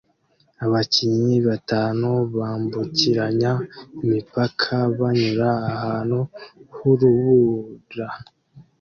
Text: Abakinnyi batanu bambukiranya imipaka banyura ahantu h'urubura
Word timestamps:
Abakinnyi 0.65 1.37
batanu 1.49 2.09
bambukiranya 2.37 3.51
imipaka 4.03 4.73
banyura 4.99 5.49
ahantu 5.73 6.19
h'urubura 6.75 8.07